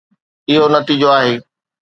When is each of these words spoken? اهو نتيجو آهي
اهو 0.49 0.65
نتيجو 0.73 1.09
آهي 1.17 1.35